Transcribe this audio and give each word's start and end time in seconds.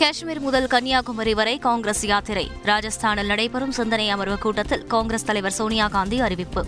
காஷ்மீர் 0.00 0.40
முதல் 0.40 0.66
கன்னியாகுமரி 0.66 1.34
வரை 1.34 1.58
காங்கிரஸ் 1.58 2.04
யாத்திரை. 2.04 2.50
ராஜஸ்தானில் 2.64 3.26
நடைபெறும் 3.26 3.72
சிந்தனை 3.72 4.10
அமர்வு 4.10 4.38
கூட்டத்தில் 4.38 4.86
காங்கிரஸ் 4.86 5.24
தலைவர் 5.24 5.52
சோனியா 5.52 5.88
காந்தி 5.88 6.20
அறிவிப்பு. 6.20 6.66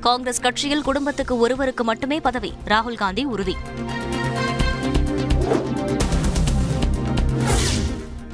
காங்கிரஸ் 0.00 0.40
கட்சியில் 0.40 0.82
குடும்பத்துக்கு 0.82 1.38
ஒருவருக்கு 1.38 1.84
மட்டுமே 1.84 2.20
பதவி 2.20 2.54
ராகுல் 2.64 2.96
காந்தி 2.96 3.24
உறுதி. 3.24 3.56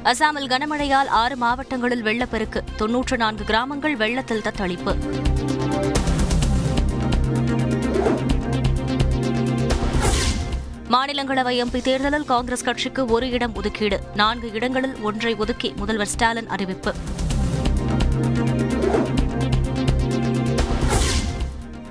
அசாமில் 0.03 0.49
கனமழையால் 0.53 1.07
ஆறு 1.07 1.37
மாவட்டங்களில் 1.37 2.03
வெள்ளப்பெருக்கு 2.03 2.63
தொன்னூற்று 2.75 3.17
நான்கு 3.17 3.43
கிராமங்கள் 3.43 3.95
வெள்ளத்தில் 3.95 4.41
தத்தளிப்பு. 4.41 4.95
மாநிலங்களவை 10.93 11.53
எம்பி 11.63 11.81
தேர்தலில் 11.81 12.25
காங்கிரஸ் 12.25 12.63
கட்சிக்கு 12.63 13.05
ஒரு 13.05 13.29
இடம் 13.29 13.55
ஒதுக்கீடு. 13.55 13.99
நான்கு 14.15 14.51
இடங்களில் 14.51 14.95
ஒன்றை 15.01 15.35
ஒதுக்கி 15.35 15.73
முதல்வர் 15.75 16.07
ஸ்டாலின் 16.07 16.47
அறிவிப்பு. 16.47 16.93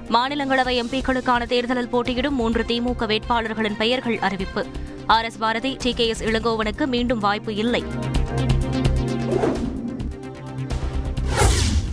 மாநிலங்களவை 0.08 0.74
எம்பிக்களுக்கான 0.82 1.46
தேர்தலில் 1.46 1.88
போட்டியிடும் 1.88 2.34
மூன்று 2.34 2.62
திமுக 2.62 3.06
வேட்பாளர்களின் 3.12 3.76
பெயர்கள் 3.76 4.18
அறிவிப்பு. 4.18 4.66
R 5.06 5.24
S 5.24 5.38
Bharathi 5.38 5.76
T 5.82 5.94
K 5.94 6.08
S 6.08 6.22
இளங்கோவனுக்கு 6.22 6.86
மீண்டும் 6.86 7.18
வாய்ப்பு 7.18 7.54
இல்லை. 7.54 7.84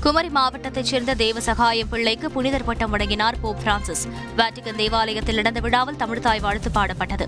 குமரி 0.04 0.30
மாவட்டத்தைச் 0.30 0.86
சேர்ந்த 0.86 1.16
தேவசகாயம் 1.16 1.88
பிள்ளைக்கு 1.90 2.32
புனிதர் 2.32 2.64
பட்டம் 2.64 2.90
வழங்கினார் 2.90 3.40
போப் 3.40 3.60
பிரான்சிஸ். 3.64 4.08
வேட்டிகன் 4.38 4.76
தேவாலயத்தில் 4.76 5.36
நடந்த 5.36 5.60
விழாவில் 5.60 5.96
தமிழ்தாய் 5.96 6.42
வாழ்த்து 6.42 6.72
பாடப்பட்டது. 6.76 7.28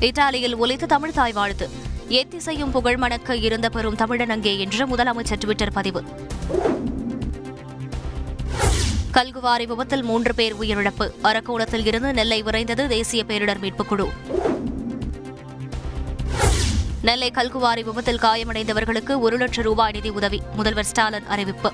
இத்தாலியில் 0.00 0.56
ஒலித்து 0.56 0.86
தமிழ்தாய் 0.86 1.32
வாழ்த்து. 1.32 1.68
எத்திசையும் 2.08 2.70
புகழ் 2.70 2.96
மணக்க 2.96 3.36
இருந்த 3.36 3.68
பெரும் 3.68 3.96
தமிழனங்கே 3.96 4.58
என்று 4.58 4.86
முதலமைச்சர் 4.86 5.40
டுவிட்டர் 5.44 5.70
பதிவு. 5.72 6.04
கல்குவாரி 9.12 9.66
விபத்தில் 9.66 10.02
மூன்று 10.02 10.34
பேர் 10.34 10.54
உயிரிழப்பு. 10.54 11.10
அரக்கோணத்தில் 11.22 11.86
இருந்து 11.86 12.12
நெல்லை 12.12 12.42
விரைந்தது 12.42 12.86
தேசிய 12.86 13.24
பேரிடர் 13.28 13.58
மீட்புக் 13.58 13.88
குழு. 13.88 14.08
நெல்லை 17.02 17.30
கல்குவாரி 17.34 17.84
விபத்தில் 17.84 18.18
காயமடைந்தவர்களுக்கு 18.18 19.18
ஒரு 19.18 19.36
லட்சம் 19.36 19.64
ரூபாய் 19.64 19.92
நிதி 19.92 20.08
உதவி. 20.08 20.42
முதல்வர் 20.56 20.84
ஸ்டாலின் 20.84 21.26
அறிவிப்பு. 21.26 21.72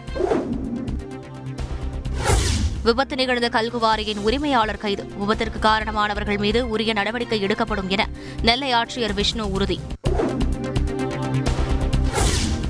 விபத்து 2.82 3.16
நிகழ்ந்த 3.16 3.48
கல்குவாரியின் 3.48 4.18
உரிமையாளர் 4.18 4.78
கைது. 4.78 5.04
விபத்திற்கு 5.20 5.58
காரணமானவர்கள் 5.62 6.38
மீது 6.38 6.68
உரிய 6.68 6.92
நடவடிக்கை 6.92 7.40
எடுக்கப்படும் 7.40 7.88
என 7.88 8.08
நெல்லை 8.42 8.72
ஆட்சியர் 8.72 9.14
விஷ்ணு 9.14 9.50
உறுதி. 9.50 9.80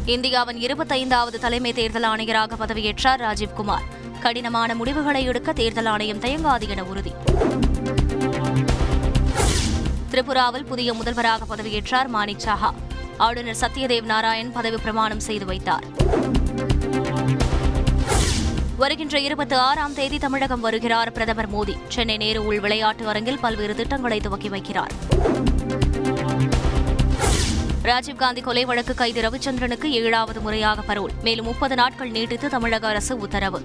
இந்தியாவின் 0.04 0.58
இருபத்தைந்தாவது 0.58 1.38
தலைமை 1.40 1.72
தேர்தல் 1.72 2.02
ஆணையராக 2.02 2.50
பதவியேற்றார் 2.60 3.22
ராஜீவ்குமார். 3.26 3.86
கடினமான 4.20 4.74
முடிவுகளை 4.74 5.24
எடுக்க 5.24 5.52
தேர்தல் 5.52 5.84
ஆணையம் 5.84 6.20
தயங்காது 6.20 6.68
என 6.68 6.84
உறுதி. 6.84 7.12
திரிபுராவில் 10.18 10.64
புதிய 10.64 10.94
முதல்வராக 10.94 11.56
பதவியேற்றார் 11.56 12.06
மாணிக் 12.06 12.40
சாஹா. 12.44 12.70
ஆளுநர் 13.16 13.56
சத்யதேவ் 13.60 14.02
நாராயண் 14.02 14.52
பதவி 14.52 14.76
பிரமாணம் 14.76 15.20
செய்து 15.20 15.46
வைத்தார். 15.46 15.84
வருகின்ற 18.76 19.20
இருபத்தி 19.20 19.54
ஆறாம் 19.54 19.94
தேதி 19.94 20.18
தமிழகம் 20.18 20.60
வருகிறார் 20.60 21.12
பிரதமர் 21.12 21.52
மோடி. 21.52 21.76
சென்னை 21.88 22.16
நேரு 22.16 22.44
உள் 22.44 22.60
விளையாட்டு 22.60 23.08
அரங்கில் 23.08 23.38
பல்வேறு 23.38 23.74
திட்டங்களை 23.74 24.20
துவக்கி 24.20 24.48
வைக்கிறார். 24.48 24.90
ராஜீவ்காந்தி 27.82 28.42
கொலை 28.42 28.64
வழக்கு 28.64 28.94
கைது 28.94 29.22
ரவிச்சந்திரனுக்கு 29.22 29.84
ஏழாவது 29.84 30.40
முறையாக 30.40 30.94
பரோல். 30.94 31.14
மேலும் 31.22 31.44
முப்பது 31.44 31.74
நாட்கள் 31.74 32.10
நீட்டித்து 32.10 32.48
தமிழக 32.48 32.88
அரசு 32.88 33.16
உத்தரவு. 33.16 33.62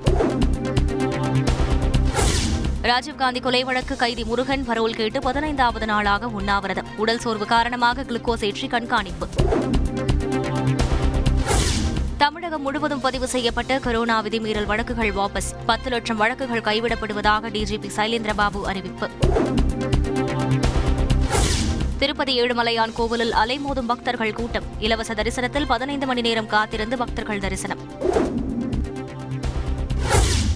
ராஜீவ்காந்தி 2.84 3.42
கொலை 3.42 3.64
வழக்கு 3.64 3.96
கைதி 3.96 4.24
முருகன் 4.24 4.68
பரோல் 4.68 4.96
கேட்டு 4.96 5.20
பதினைந்தாவது 5.20 5.86
நாளாக 5.86 6.28
உண்ணாவிரதம். 6.28 6.86
உடல் 6.96 7.20
சோர்வு 7.20 7.46
காரணமாக 7.46 8.04
குளுக்கோஸ் 8.04 8.44
ஏற்றி 8.46 8.68
கண்காணிப்பு. 8.68 9.28
தமிழகம் 12.18 12.62
முழுவதும் 12.62 13.00
பதிவு 13.00 13.28
செய்யப்பட்ட 13.28 13.80
கொரோனா 13.80 14.22
விதிமீறல் 14.24 14.66
வழக்குகள் 14.66 15.14
வாபஸ். 15.14 15.54
பத்து 15.66 15.90
லட்சம் 15.90 16.18
வழக்குகள் 16.18 16.62
கைவிடப்படுவதாக 16.62 17.50
டிஜிபி 17.50 17.90
சைலேந்திரபாபு 17.96 18.62
அறிவிப்பு. 18.62 19.10
திருப்பதி 21.98 22.42
ஏழுமலையான் 22.42 22.94
கோவிலில் 22.94 23.32
அலைமோதும் 23.32 23.88
பக்தர்கள் 23.88 24.34
கூட்டம். 24.34 24.64
இலவச 24.80 25.14
தரிசனத்தில் 25.14 25.66
பதினைந்து 25.66 26.06
மணி 26.06 26.22
நேரம் 26.22 26.48
காத்திருந்து 26.48 26.98
பக்தர்கள் 26.98 27.40
தரிசனம். 27.40 27.93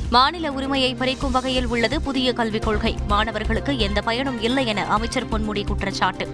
மாநில 0.10 0.52
உரிமையை 0.52 0.96
பறிக்கும் 0.96 1.32
வகையில் 1.32 1.66
உள்ளது 1.66 2.02
புதிய 2.02 2.34
கல்விக் 2.34 2.62
கொள்கை. 2.62 2.96
மாணவர்களுக்கு 3.08 3.78
எந்த 3.78 4.02
பயனும் 4.02 4.42
இல்லை 4.42 4.66
என 4.66 4.86
அமைச்சர் 4.86 5.30
பொன்முடி 5.30 5.66
குற்றச்சாட்டு. 5.66 6.34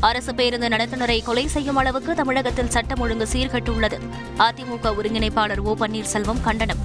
அரசு 0.00 0.34
பேருந்து 0.34 0.68
நடத்துனரை 0.68 1.22
கொலை 1.22 1.48
செய்யும் 1.48 1.76
அளவுக்கு 1.76 2.14
தமிழகத்தில் 2.14 2.70
சட்டம் 2.70 3.00
ஒழுங்கு 3.00 3.28
சீர்கட்டுள்ளது. 3.32 3.98
அதிமுக 4.38 4.94
ஒருங்கிணைப்பாளர் 5.00 5.58
ஓ 5.58 5.74
பன்னீர்செல்வம் 5.74 6.42
கண்டனம். 6.42 6.78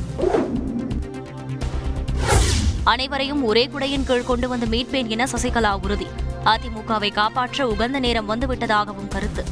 அனைவரையும் 2.83 3.43
ஒரே 3.43 3.67
குடையின் 3.67 4.03
கீழ் 4.03 4.23
கொண்டு 4.23 4.47
வந்து 4.47 4.65
மீட்பேன் 4.65 5.07
என 5.07 5.23
சசிகலா 5.23 5.83
உறுதி. 5.83 6.07
அதிமுகவை 6.45 7.13
காப்பாற்ற 7.13 7.67
உகந்த 7.67 7.99
நேரம் 7.99 8.29
வந்துவிட்டதாகவும் 8.29 9.07
கருத்து. 9.09 9.43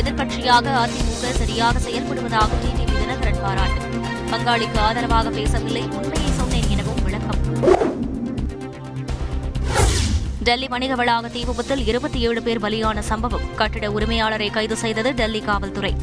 எதிர்க்கட்சியாக 0.00 0.72
அதிமுக 0.82 1.28
சரியாக 1.40 1.78
செயல்படுவதாக 1.78 2.48
டிடிவி 2.62 2.94
தினகரன் 3.00 3.40
பாராட்டு. 3.42 3.82
பங்காளிக்கு 4.30 4.78
ஆதரவாக 4.78 5.30
பேசவில்லை 5.30 5.82
உண்மையை 5.82 6.30
சொன்னேன் 6.30 6.68
எனவும் 6.68 7.02
விளக்கம். 7.04 7.40
டெல்லி 10.42 10.68
வணிக 10.68 10.94
வளாக 10.94 11.28
தீ 11.28 11.44
விபத்தில் 11.44 11.86
இருபத்தி 11.86 12.20
ஏழு 12.20 12.42
பேர் 12.42 12.60
பலியான 12.60 12.98
சம்பவம். 12.98 13.54
கட்டிட 13.54 13.90
உரிமையாளரை 13.90 14.50
கைது 14.50 14.76
செய்தது 14.76 15.12
டெல்லி 15.14 15.40
காவல்துறை. 15.40 15.94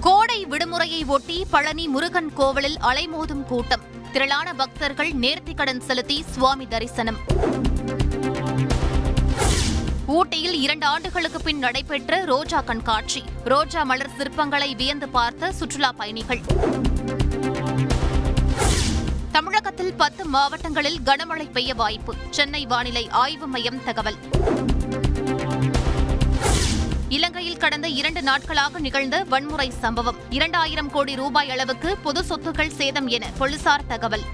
கோடை 0.00 0.46
விடுமுறையை 0.50 1.06
ஒட்டி 1.06 1.46
பழனி 1.50 1.88
முருகன் 1.88 2.32
கோவிலில் 2.34 2.78
அலைமோதும் 2.82 3.44
கூட்டம். 3.44 3.80
திரளான 4.12 4.54
பக்தர்கள் 4.54 5.12
நேர்த்திக்கடன் 5.12 5.80
செலுத்தி 5.80 6.24
சுவாமி 6.30 6.66
தரிசனம். 6.66 7.18
ஊட்டியில் 10.06 10.60
இரண்டு 10.60 10.86
ஆண்டுகளுக்கு 10.86 11.40
பின் 11.40 11.58
நடைபெற்ற 11.58 12.24
ரோஜா 12.24 12.60
கண்காட்சி. 12.60 13.22
ரோஜா 13.44 13.82
மலர் 13.82 14.10
சிற்பங்களை 14.18 14.76
வியந்து 14.76 15.08
பார்த்த 15.08 15.52
சுற்றுலா 15.52 15.92
பயணிகள். 15.92 16.40
தமிழகத்தில் 19.32 19.94
பத்து 19.94 20.24
மாவட்டங்களில் 20.24 20.98
கனமழை 21.04 21.50
பெய்ய 21.50 21.74
வாய்ப்பு. 21.74 22.14
சென்னை 22.30 22.66
வானிலை 22.66 23.08
ஆய்வு 23.08 23.46
மையம் 23.46 23.84
தகவல். 23.84 24.16
இலங்கையில் 27.08 27.56
கடந்த 27.56 27.88
இரண்டு 27.88 28.22
நாட்களாக 28.22 28.78
நிகழ்ந்த 28.78 29.24
வன்முறை 29.28 29.72
சம்பவம். 29.80 30.16
இரண்டாயிரம் 30.30 30.90
கோடி 30.90 31.14
ரூபாய் 31.14 31.50
அளவுக்கு 31.50 31.96
பொது 31.96 32.22
சொத்துக்கள் 32.22 32.74
சேதம் 32.76 33.06
என 33.06 33.26
போலீசார் 33.38 33.86
தகவல். 33.86 34.24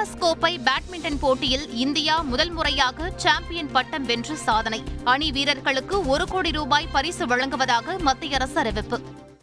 தாமஸ் 0.00 0.18
கோப்பை 0.18 0.58
பேட்மிண்டன் 0.58 1.18
போட்டியில் 1.20 1.74
இந்தியா 1.74 2.22
முதல் 2.22 2.50
முறையாக 2.50 3.12
சாம்பியன் 3.16 3.70
பட்டம் 3.72 4.04
வென்று 4.04 4.36
சாதனை. 4.36 4.82
அணி 5.04 5.32
வீரர்களுக்கு 5.32 6.06
ஒரு 6.06 6.26
கோடி 6.28 6.50
ரூபாய் 6.50 6.88
பரிசு 6.92 7.26
வழங்குவதாக 7.26 7.98
மத்திய 7.98 8.34
அரசு 8.34 8.58
அறிவிப்பு. 8.58 9.00